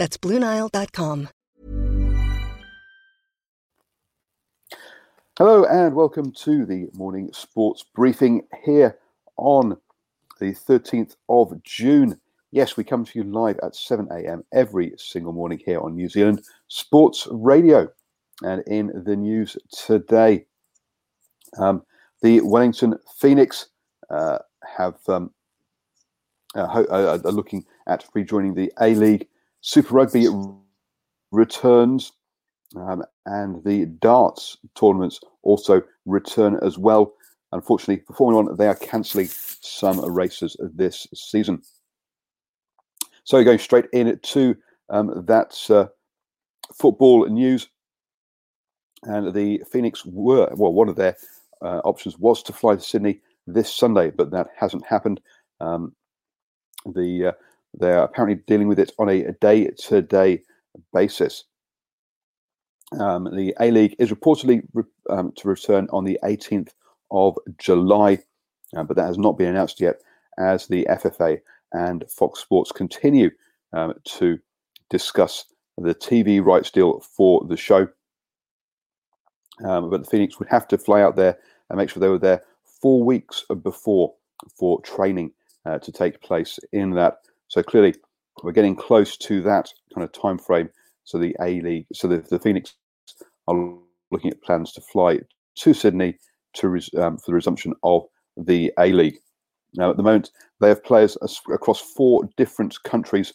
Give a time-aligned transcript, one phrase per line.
[0.00, 1.28] That's BlueNile.com.
[5.36, 8.96] Hello and welcome to the morning sports briefing here
[9.36, 9.76] on
[10.38, 12.18] the 13th of June.
[12.50, 14.42] Yes, we come to you live at 7 a.m.
[14.54, 17.86] every single morning here on New Zealand Sports Radio.
[18.42, 20.46] And in the news today,
[21.58, 21.82] um,
[22.22, 23.66] the Wellington Phoenix
[24.08, 25.30] uh, have um,
[26.54, 29.26] uh, ho- uh, are looking at rejoining the A League.
[29.60, 30.26] Super Rugby
[31.32, 32.12] returns,
[32.76, 37.14] um, and the darts tournaments also return as well.
[37.52, 39.28] Unfortunately, for Formula One, they are cancelling
[39.60, 41.62] some races this season.
[43.24, 44.56] So, going straight in to
[44.88, 45.86] um, that uh,
[46.74, 47.68] football news,
[49.02, 51.16] and the Phoenix were well, one of their
[51.62, 55.20] uh, options was to fly to Sydney this Sunday, but that hasn't happened.
[55.60, 55.94] Um,
[56.86, 57.32] the uh,
[57.74, 60.42] they're apparently dealing with it on a day-to-day
[60.92, 61.44] basis.
[62.98, 66.70] Um, the A League is reportedly re- um, to return on the 18th
[67.10, 68.18] of July,
[68.76, 70.00] uh, but that has not been announced yet.
[70.38, 71.40] As the FFA
[71.72, 73.30] and Fox Sports continue
[73.72, 74.38] um, to
[74.88, 75.44] discuss
[75.78, 77.88] the TV rights deal for the show.
[79.64, 81.38] Um, but the Phoenix would have to fly out there
[81.68, 84.14] and make sure they were there four weeks before
[84.54, 85.32] for training
[85.66, 87.18] uh, to take place in that.
[87.50, 87.94] So clearly,
[88.42, 90.70] we're getting close to that kind of time frame.
[91.04, 92.74] So the A League, so the, the Phoenix
[93.48, 93.74] are
[94.12, 95.18] looking at plans to fly
[95.56, 96.16] to Sydney
[96.54, 98.06] to res, um, for the resumption of
[98.36, 99.18] the A League.
[99.74, 101.18] Now, at the moment, they have players
[101.52, 103.34] across four different countries,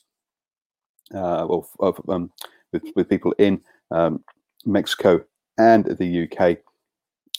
[1.13, 1.67] uh, well,
[2.07, 2.31] um,
[2.71, 3.59] with, with people in
[3.91, 4.23] um,
[4.65, 5.23] Mexico
[5.57, 6.57] and the UK.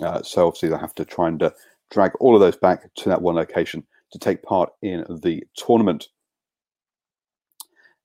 [0.03, 1.51] Uh, so obviously, they have to try and uh,
[1.91, 3.83] drag all of those back to that one location
[4.13, 6.09] to take part in the tournament.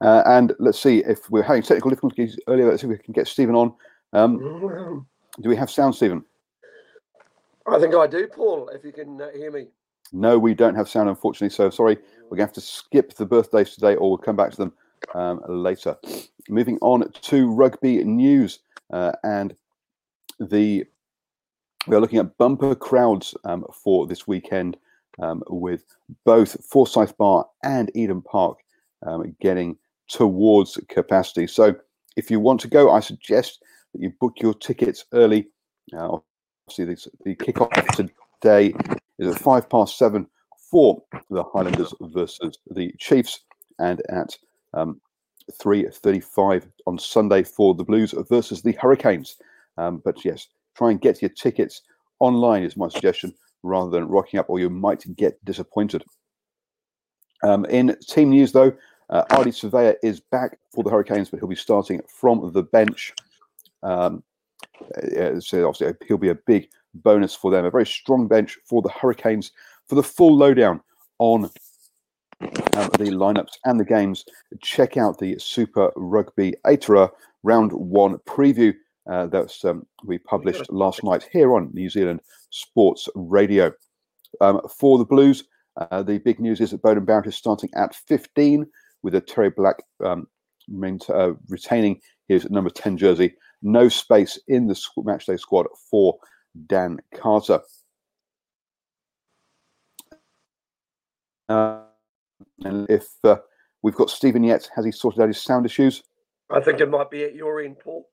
[0.02, 2.68] Uh, and let's see if we're having technical difficulties earlier.
[2.68, 3.74] Let's see if we can get Stephen on.
[4.14, 5.06] Um,
[5.40, 6.26] do we have sound, Stephen?
[7.68, 8.70] I think I do, Paul.
[8.70, 9.68] If you can uh, hear me.
[10.12, 11.54] No, we don't have sound, unfortunately.
[11.54, 14.52] So sorry, we're going to have to skip the birthdays today, or we'll come back
[14.52, 14.74] to them
[15.14, 15.96] um, later.
[16.50, 18.60] Moving on to rugby news,
[18.92, 19.56] uh, and
[20.40, 20.86] the
[21.88, 24.78] we are looking at bumper crowds um, for this weekend,
[25.20, 25.84] um, with
[26.26, 28.58] both Forsyth Bar and Eden Park
[29.06, 29.78] um, getting
[30.12, 31.48] towards capacity.
[31.48, 31.76] So,
[32.18, 33.64] if you want to go, I suggest
[33.94, 35.48] that you book your tickets early.
[35.94, 36.18] Uh,
[36.68, 37.72] obviously, this, the kickoff
[38.42, 38.74] today
[39.20, 40.28] is at five past seven
[40.70, 43.42] for the Highlanders versus the Chiefs,
[43.80, 44.38] and at
[44.74, 45.02] um,
[45.62, 49.38] three thirty-five on Sunday for the Blues versus the Hurricanes.
[49.78, 51.82] Um, but yes, try and get your tickets
[52.20, 53.34] online is my suggestion,
[53.64, 56.04] rather than rocking up, or you might get disappointed.
[57.44, 58.72] Um, in team news, though,
[59.12, 63.14] uh, Ardie Savea is back for the Hurricanes, but he'll be starting from the bench.
[63.84, 64.24] Um,
[64.98, 67.66] uh, so obviously he'll be a big bonus for them.
[67.66, 69.52] A very strong bench for the Hurricanes.
[69.88, 70.80] For the full lowdown
[71.20, 71.52] on um,
[72.98, 74.24] the lineups and the games,
[74.62, 77.10] check out the Super Rugby Aotearoa
[77.44, 78.74] Round One preview
[79.10, 83.72] uh, that's um, we published last night here on New Zealand Sports Radio.
[84.40, 85.44] Um, for the Blues,
[85.78, 88.66] uh, the big news is that Beauden Barrett is starting at 15
[89.04, 90.28] with Otere Black um,
[91.10, 93.36] uh, retaining his number 10 jersey.
[93.62, 96.18] No space in the matchday squad for
[96.68, 97.62] Dan Carter.
[101.50, 101.82] Uh,
[102.64, 103.38] and if uh,
[103.82, 106.04] we've got Stephen yet, has he sorted out his sound issues?
[106.50, 108.08] I think it might be at your end, Paul.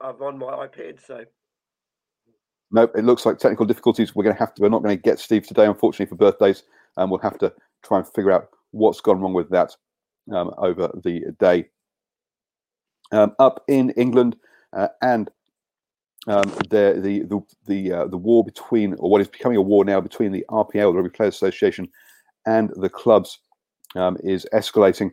[0.00, 1.24] I'm on my iPad, so.
[2.72, 4.14] No, it looks like technical difficulties.
[4.14, 4.62] We're going to have to.
[4.62, 6.62] We're not going to get Steve today, unfortunately, for birthdays,
[6.96, 7.52] and we'll have to
[7.82, 9.74] try and figure out what's gone wrong with that
[10.32, 11.68] um, over the day.
[13.12, 14.36] Um, up in England,
[14.72, 15.30] uh, and
[16.28, 19.84] um, the the the the, uh, the war between, or what is becoming a war
[19.84, 21.88] now between the RPL, the Rugby Players Association,
[22.46, 23.38] and the clubs
[23.96, 25.10] um, is escalating.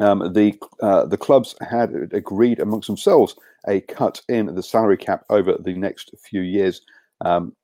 [0.00, 3.36] Um, the uh, the clubs had agreed amongst themselves
[3.66, 6.82] a cut in the salary cap over the next few years,
[7.24, 7.54] um,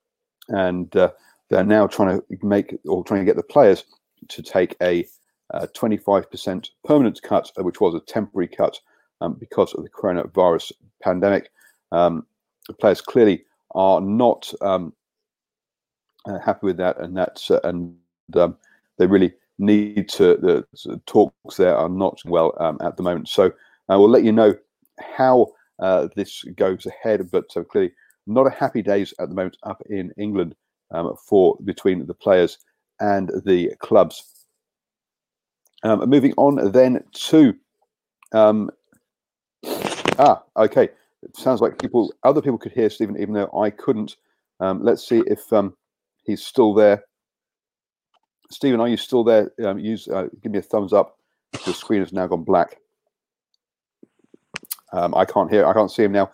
[0.48, 1.10] and uh,
[1.50, 3.84] they're now trying to make or trying to get the players
[4.28, 5.06] to take a
[5.52, 8.78] 25% permanent cut, uh, which was a temporary cut
[9.20, 11.50] um, because of the coronavirus pandemic.
[11.92, 12.26] Um,
[12.66, 13.44] the players clearly
[13.74, 14.92] are not um,
[16.26, 17.96] uh, happy with that, and that's uh, and
[18.36, 18.56] um,
[18.98, 23.28] they really need to the, the, talks there are not well um, at the moment.
[23.28, 23.52] So
[23.88, 24.54] I will let you know
[24.98, 25.48] how
[25.78, 27.92] uh, this goes ahead, but so clearly
[28.26, 30.54] not a happy days at the moment up in England
[30.90, 32.58] um, for between the players
[33.00, 34.33] and the clubs.
[35.84, 37.54] Um, moving on then to
[38.32, 38.70] um,
[40.18, 40.88] ah okay,
[41.22, 44.16] it sounds like people other people could hear Stephen even though I couldn't.
[44.60, 45.76] Um, let's see if um,
[46.24, 47.04] he's still there.
[48.50, 49.52] Stephen, are you still there?
[49.62, 51.18] Um, use uh, give me a thumbs up.
[51.66, 52.78] The screen has now gone black.
[54.92, 55.66] Um, I can't hear.
[55.66, 56.30] I can't see him now.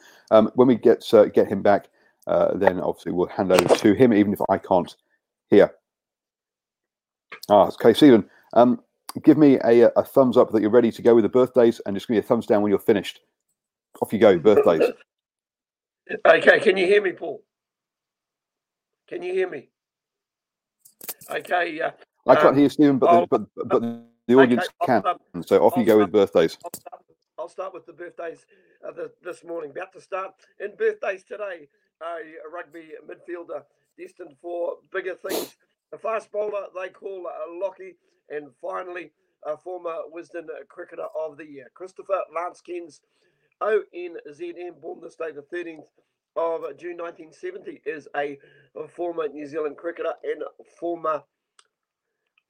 [0.54, 1.88] When we get uh, get him back,
[2.26, 4.94] uh, then obviously we'll hand over to him, even if I can't
[5.48, 5.72] hear.
[7.48, 8.28] Ah, okay, Stephen.
[8.52, 8.80] Um,
[9.22, 11.96] give me a, a thumbs up that you're ready to go with the birthdays, and
[11.96, 13.20] just give me a thumbs down when you're finished.
[14.00, 14.90] Off you go, birthdays.
[16.26, 17.42] okay, can you hear me, Paul?
[19.08, 19.68] Can you hear me?
[21.30, 21.90] Okay, yeah.
[22.26, 23.82] I can't um, hear Stephen, but the, but but
[24.28, 25.42] the audience okay, can.
[25.42, 26.58] So off I'll you go start, with birthdays.
[26.62, 27.02] I'll start,
[27.38, 28.46] I'll start with the birthdays
[28.86, 29.70] uh, the, this morning.
[29.70, 31.68] About to start in birthdays today.
[32.00, 33.62] a rugby midfielder
[33.98, 35.56] destined for bigger things.
[35.92, 37.96] A fast bowler they call a Lockie,
[38.30, 39.12] and finally
[39.44, 43.00] a former Wisden cricketer of the year, Christopher Lance-Cairns,
[43.62, 45.88] ONZM, born this day the 13th
[46.36, 48.38] of June 1970, is a,
[48.88, 50.42] former New Zealand cricketer and
[50.78, 51.22] former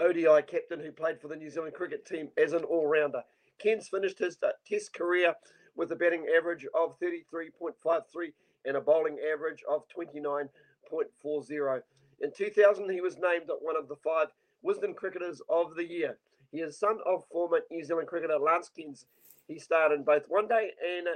[0.01, 3.23] ODI captain who played for the New Zealand cricket team as an all rounder.
[3.59, 5.35] Cairns finished his uh, test career
[5.77, 8.33] with a batting average of 33.53
[8.65, 11.81] and a bowling average of 29.40.
[12.21, 14.29] In 2000, he was named one of the five
[14.65, 16.19] Wisden Cricketers of the Year.
[16.53, 19.07] He is son of former New Zealand cricketer Lance Cairns.
[19.47, 21.07] He starred in both one day and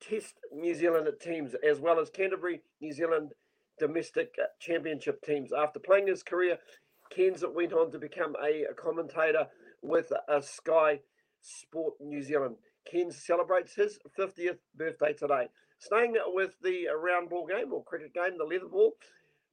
[0.00, 3.32] Test New Zealand teams, as well as Canterbury, New Zealand
[3.78, 5.52] domestic championship teams.
[5.52, 6.58] After playing his career,
[7.10, 9.46] Cairns went on to become a, commentator
[9.80, 11.00] with a Sky
[11.40, 12.56] Sport New Zealand.
[12.90, 15.48] Cairns celebrates his 50th birthday today.
[15.78, 18.96] Staying with the round ball game or cricket game, the leather ball,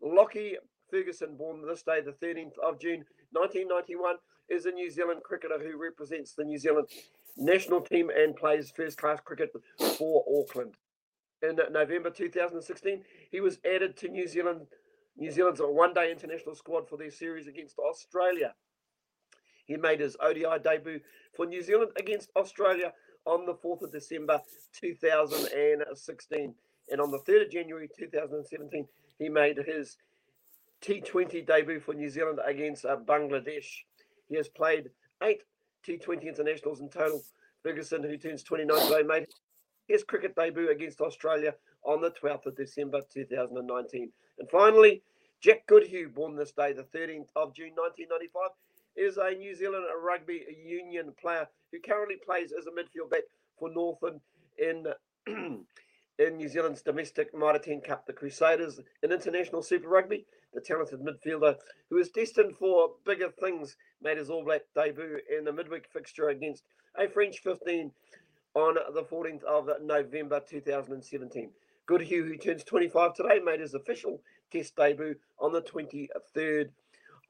[0.02, 0.58] Lockie
[0.90, 4.16] Ferguson, born this day, the 13th of June 1991,
[4.50, 6.88] is a New Zealand cricketer who represents the New Zealand
[7.38, 9.52] national team and plays first class cricket
[9.98, 10.76] for Auckland.
[11.42, 14.68] In November 2016, he was added to New Zealand
[15.18, 18.54] New Zealand's one day international squad for their series against Australia.
[19.66, 21.02] He made his ODI debut
[21.36, 22.94] for New Zealand against Australia
[23.26, 24.40] on the 4th of December
[24.80, 26.56] 2016.
[26.90, 28.88] And on the 3rd of January 2017,
[29.20, 29.98] he made his
[30.84, 33.66] T20 debut for New Zealand against uh, Bangladesh.
[34.28, 34.90] He has played
[35.24, 35.44] eight
[35.88, 37.22] T20 internationals in total.
[37.64, 39.28] Ferguson, who turns 29 today, made
[39.88, 44.12] his cricket debut against Australia on the 12th of December 2019.
[44.40, 45.02] And finally,
[45.42, 48.50] Jack Goodhue, born this day, the 13th of June 1995,
[48.96, 53.24] is a New Zealand rugby union player who currently plays as a midfield back
[53.58, 54.20] for Northland
[54.58, 54.86] in
[55.28, 58.06] in New Zealand's domestic Mitre 10 Cup.
[58.06, 61.56] The Crusaders in international Super Rugby, the talented midfielder
[61.90, 66.30] who is destined for bigger things, made his All Black debut in the midweek fixture
[66.30, 66.64] against
[66.98, 67.92] a French 15
[68.56, 71.52] on the 14th of November 2017.
[71.86, 76.70] Goodhue, who turns 25 today, made his official Test debut on the 23rd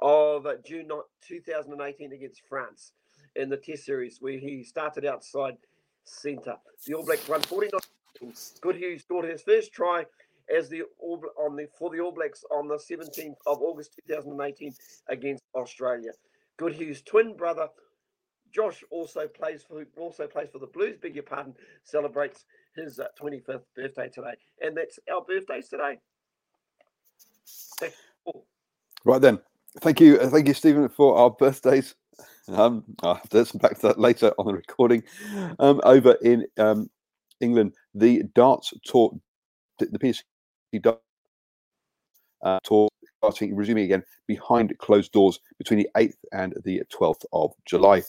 [0.01, 0.89] of June
[1.27, 2.93] 2018 against France
[3.35, 5.57] in the Test series, where he started outside
[6.05, 6.55] centre.
[6.87, 7.79] The All Blacks won 49.
[8.61, 10.05] Goodhue scored his first try
[10.55, 10.83] as the
[11.37, 14.73] on the for the All Blacks on the 17th of August 2018
[15.09, 16.11] against Australia.
[16.57, 17.67] Goodhue's twin brother
[18.53, 20.97] Josh also plays for also plays for the Blues.
[21.01, 21.53] Beg your pardon.
[21.83, 25.99] Celebrates his uh, 25th birthday today, and that's our birthdays today.
[29.05, 29.39] Right then,
[29.81, 31.95] Thank you, thank you, Stephen, for our birthdays.
[32.47, 35.03] Um, I'll have to listen back to that later on the recording.
[35.59, 36.89] Um, over in um,
[37.39, 39.11] England, the darts tour,
[39.77, 40.23] the darts
[42.43, 47.51] uh, tour starting resuming again behind closed doors between the 8th and the 12th of
[47.65, 48.01] July.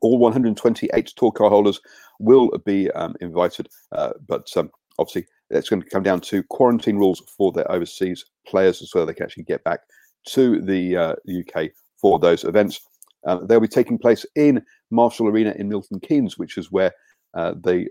[0.00, 1.80] All 128 tour card holders
[2.18, 6.96] will be um, invited, uh, but um, obviously it's going to come down to quarantine
[6.96, 9.06] rules for their overseas players as well.
[9.06, 9.80] They can actually get back
[10.28, 12.80] to the uh, UK for those events.
[13.26, 16.92] Uh, they'll be taking place in Marshall Arena in Milton Keynes, which is where
[17.34, 17.86] uh, the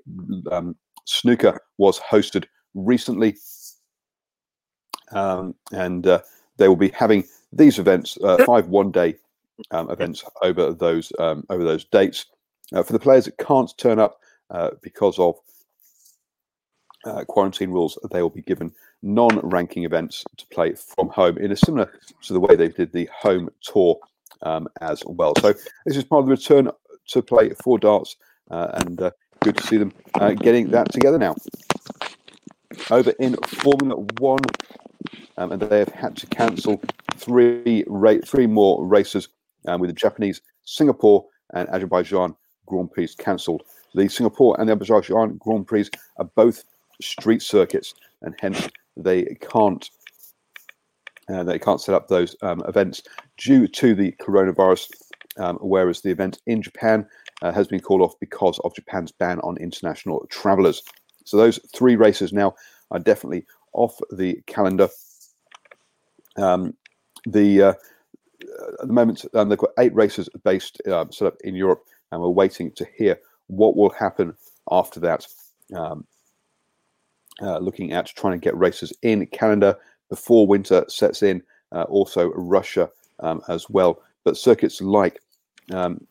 [0.51, 0.75] um,
[1.05, 3.35] snooker was hosted recently.
[5.13, 6.21] Um, and uh,
[6.57, 9.15] they will be having these events, uh, five one-day
[9.71, 12.25] um, events over those um, over those dates.
[12.73, 15.35] Uh, for the players that can't turn up uh, because of
[17.05, 21.55] uh, quarantine rules, they will be given non-ranking events to play from home in a
[21.55, 21.91] similar
[22.21, 23.99] to the way they did the home tour
[24.41, 25.33] um, as well.
[25.41, 25.53] So
[25.85, 26.69] this is part of the return
[27.07, 28.15] to play for darts,
[28.49, 31.35] uh, and uh, good to see them uh, getting that together now.
[32.91, 34.41] Over in Formula One,
[35.37, 36.81] um, and they have had to cancel
[37.15, 39.29] three ra- three more races
[39.67, 43.63] um, with the Japanese, Singapore, and Azerbaijan Grand Prix cancelled.
[43.95, 46.63] The Singapore and the Azerbaijan Grand Prix are both
[47.01, 49.89] street circuits, and hence they can't
[51.29, 53.03] uh, they can't set up those um, events
[53.37, 54.89] due to the coronavirus.
[55.37, 57.07] Um, whereas the event in Japan
[57.41, 60.83] uh, has been called off because of Japan's ban on international travelers.
[61.23, 62.55] So those three races now
[62.91, 64.89] are definitely off the calendar.
[66.37, 66.75] Um,
[67.25, 67.73] the uh,
[68.81, 72.21] at the moment um, they've got eight races based uh, set up in Europe, and
[72.21, 74.35] we're waiting to hear what will happen
[74.71, 75.27] after that.
[75.75, 76.05] Um,
[77.41, 79.77] uh, looking at trying to get races in Canada
[80.09, 82.89] before winter sets in, uh, also Russia
[83.21, 84.01] um, as well.
[84.23, 85.19] But circuits like
[85.71, 86.05] um,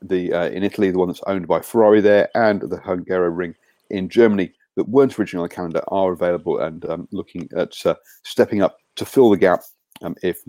[0.00, 3.54] the uh, in Italy, the one that's owned by Ferrari there, and the Hungaroring
[3.92, 7.94] in Germany that weren't originally on the calendar are available and um, looking at uh,
[8.24, 9.60] stepping up to fill the gap
[10.02, 10.42] um, if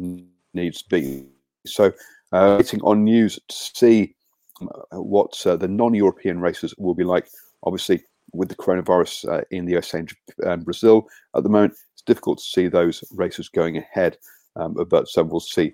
[0.54, 1.26] needs be.
[1.66, 1.92] So,
[2.32, 4.16] uh, waiting on news to see
[4.62, 7.28] um, what uh, the non-European races will be like.
[7.64, 10.04] Obviously, with the coronavirus uh, in the USA
[10.40, 14.18] and Brazil at the moment, it's difficult to see those races going ahead.
[14.56, 15.74] Um, but some will see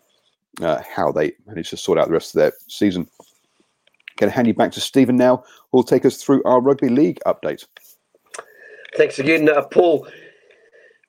[0.61, 3.07] uh, how they manage to sort out the rest of their season.
[4.19, 6.89] Going to hand you back to Stephen now, who will take us through our rugby
[6.89, 7.65] league update.
[8.97, 10.09] Thanks again, uh, Paul.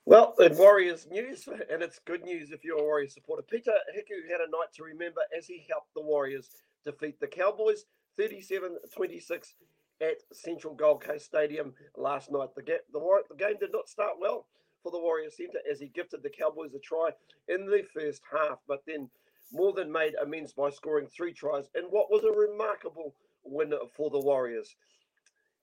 [0.05, 3.43] Well, in Warriors news, and it's good news if you're a Warriors supporter.
[3.43, 6.51] Peta Hiku had a night to remember as he helped the Warriors
[6.85, 7.83] defeat the Cowboys
[8.15, 9.55] 37 26
[9.99, 12.55] at Central Gold Coast Stadium last night.
[12.55, 12.61] The,
[12.93, 14.47] the, the game did not start well
[14.83, 17.09] for the Warriors Centre as he gifted the Cowboys a try
[17.49, 19.09] in the first half, but then
[19.51, 24.09] more than made amends by scoring three tries in what was a remarkable win for
[24.09, 24.75] the Warriors.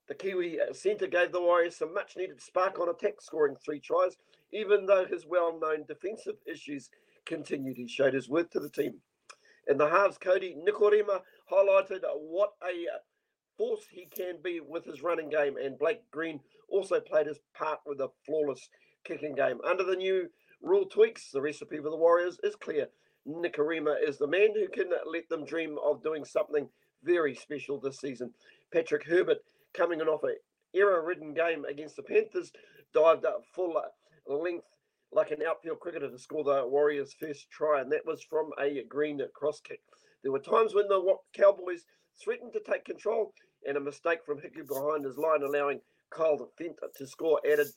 [0.09, 3.79] The Kiwi uh, centre gave the Warriors some much needed spark on attack, scoring three
[3.81, 4.17] tries,
[4.53, 6.91] even though his well known defensive issues
[7.27, 7.77] continued.
[7.77, 8.95] He showed his worth to the team.
[9.69, 11.21] In the halves, Kodi Nikorima
[11.53, 12.87] highlighted what a
[13.59, 16.41] force he can be with his running game, and Blake Green
[16.71, 18.71] also played his part with a flawless
[19.05, 19.59] kicking game.
[19.69, 20.29] Under the new
[20.63, 22.89] rule tweaks, the recipe for the Warriors is clear.
[23.29, 26.69] Nikorima is the man who can let them dream of doing something
[27.05, 28.33] very special this season.
[28.73, 29.39] Patrick Herbert
[29.75, 30.37] coming off an
[30.75, 32.51] error-ridden game against the Panthers,
[32.95, 33.81] dived up full
[34.27, 34.65] length
[35.13, 38.83] like an outfield cricketer to score the Warriors' first try, and that was from a
[38.89, 39.81] green cross kick.
[40.23, 41.85] There were times when the Cowboys
[42.23, 43.33] threatened to take control,
[43.67, 45.81] and a mistake from Hiku behind his line, allowing
[46.11, 47.69] Kyle Feldt to score added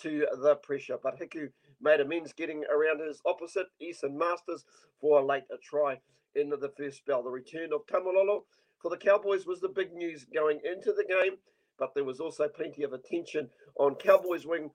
[0.00, 0.98] to the pressure.
[1.02, 1.50] But Hiku
[1.80, 4.64] made amends, getting around his opposite, Esan Marsters,
[5.00, 5.98] for a late try
[6.34, 7.22] in the first spell.
[7.22, 8.42] The return of Taumalolo
[8.80, 11.36] for the Cowboys was the big news going into the game,
[11.78, 14.70] but there was also plenty of attention on Cowboys wing.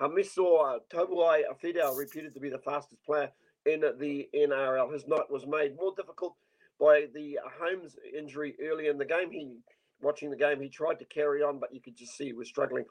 [0.00, 3.30] Hamiso Tobuai Fidel, reputed to be the fastest player
[3.66, 4.92] in the NRL.
[4.92, 6.36] His night was made more difficult
[6.80, 9.30] by the Holmes injury early in the game.
[9.32, 9.56] He,
[10.00, 12.48] watching the game, he tried to carry on, but you could just see he was
[12.48, 12.84] struggling.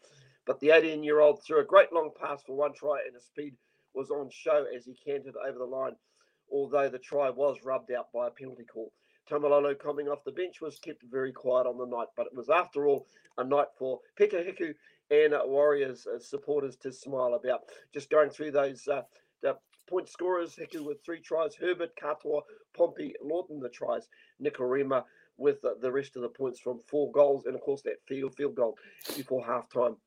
[0.48, 3.26] But the 18 year old threw a great long pass for one try, and his
[3.26, 3.56] speed
[3.94, 5.96] was on show as he cantered over the line,
[6.50, 8.94] although the try was rubbed out by a penalty call.
[9.30, 12.50] Taumalolo coming off the bench was kept very quiet on the night, but it was
[12.50, 14.74] after all a night for Peta Hiku
[15.12, 17.64] and uh, Warriors uh, supporters to smile about.
[17.94, 19.02] Just going through those uh,
[19.42, 19.58] the
[19.90, 22.42] point scorers, Hiku with three tries, Herbert, Katoa,
[22.76, 24.08] Pompey, Lawton the tries,
[24.42, 25.04] Nikorima
[25.38, 28.56] with the rest of the points from four goals, and of course that field field
[28.56, 28.78] goal
[29.16, 29.98] before half time.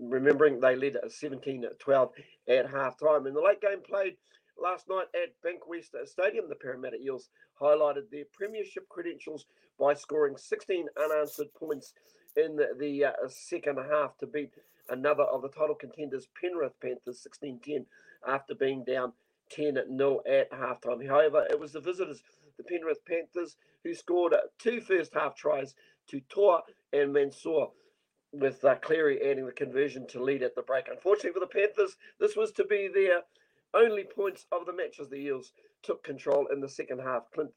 [0.00, 2.10] Remembering they led 17 12
[2.48, 3.26] at half time.
[3.26, 4.16] In the late game played
[4.60, 9.46] last night at Bankwest Stadium, the Parramatta Eels highlighted their premiership credentials
[9.78, 11.94] by scoring 16 unanswered points
[12.36, 14.52] in the, the uh, second half to beat
[14.88, 17.86] another of the title contenders, Penrith Panthers, 16 10,
[18.26, 19.12] after being down
[19.50, 21.06] 10 0 at halftime.
[21.06, 22.22] However, it was the visitors,
[22.56, 25.74] the Penrith Panthers, who scored two first half tries
[26.08, 26.60] to To'o
[26.92, 27.68] and Mansour,
[28.32, 30.86] with uh, Cleary adding the conversion to lead at the break.
[30.88, 33.22] Unfortunately for the Panthers, this was to be their
[33.74, 37.30] only points of the match as the Eels took control in the second half.
[37.32, 37.50] Clint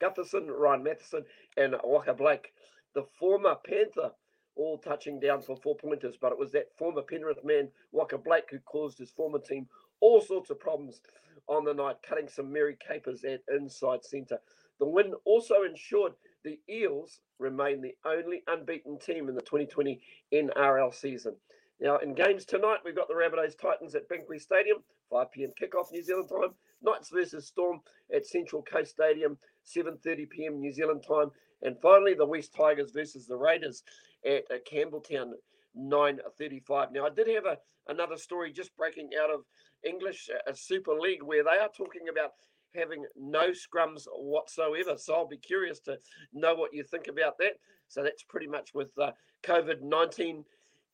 [0.00, 1.24] Gutherson, Ryan Matterson,
[1.56, 2.52] and Waqa Blake,
[2.94, 4.12] the former Panther,
[4.56, 6.16] all touching down for four pointers.
[6.20, 9.66] But it was that former Penrith man, Waqa Blake, who caused his former team
[10.00, 11.00] all sorts of problems
[11.48, 14.38] on the night, cutting some merry capers at inside centre.
[14.78, 16.12] The win also ensured
[16.44, 20.00] the Eels remain the only unbeaten team in the 2020
[20.32, 21.36] NRL season.
[21.80, 24.78] Now, in games tonight, we've got the Rabbitohs Titans at Bankwest Stadium,
[25.10, 25.50] 5 p.m.
[25.60, 26.54] kickoff New Zealand time.
[26.82, 27.80] Knights versus Storm
[28.14, 30.60] at Central Coast Stadium, 7:30 p.m.
[30.60, 31.30] New Zealand time.
[31.62, 33.82] And finally, the West Tigers versus the Raiders
[34.24, 35.32] at Campbelltown,
[35.76, 36.92] 9:35.
[36.92, 39.44] Now, I did have a, another story just breaking out of
[39.84, 42.32] English uh, Super League where they are talking about
[42.78, 44.96] having no scrums whatsoever.
[44.96, 45.98] So I'll be curious to
[46.32, 47.54] know what you think about that.
[47.88, 50.44] So that's pretty much with uh, COVID 19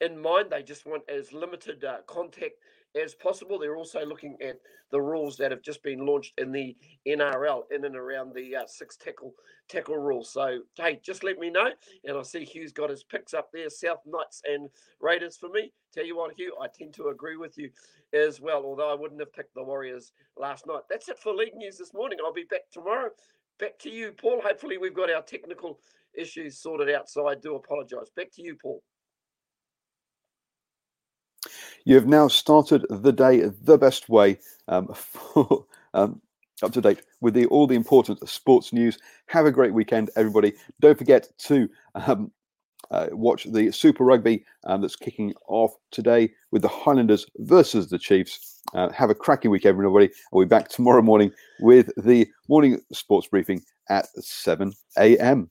[0.01, 0.49] in mind.
[0.51, 2.55] They just want as limited uh, contact
[3.01, 3.59] as possible.
[3.59, 4.59] They're also looking at
[4.91, 8.67] the rules that have just been launched in the NRL in and around the uh,
[8.67, 9.35] six tackle
[9.69, 10.25] tackle rule.
[10.25, 11.71] So hey, just let me know.
[12.05, 14.69] And I see Hugh's got his picks up there: South Knights and
[15.01, 15.73] Raiders for me.
[15.93, 17.71] Tell you what, Hugh, I tend to agree with you
[18.13, 18.65] as well.
[18.65, 20.83] Although I wouldn't have picked the Warriors last night.
[20.91, 22.19] That's it for league news this morning.
[22.25, 23.11] I'll be back tomorrow.
[23.59, 24.41] Back to you, Paul.
[24.45, 25.79] Hopefully, we've got our technical
[26.17, 27.09] issues sorted out.
[27.09, 28.11] So I do apologise.
[28.17, 28.83] Back to you, Paul.
[31.85, 34.39] You have now started the day the best way
[34.69, 36.21] um, for, um,
[36.63, 38.99] up to date with the, all the important sports news.
[39.27, 40.55] Have a great weekend, everybody.
[40.81, 42.31] Don't forget to um,
[42.91, 47.99] uh, watch the Super Rugby um, that's kicking off today with the Highlanders versus the
[47.99, 48.63] Chiefs.
[48.73, 50.11] Uh, have a cracking week, everybody.
[50.33, 55.51] I'll be back tomorrow morning with the morning sports briefing at 7 a.m.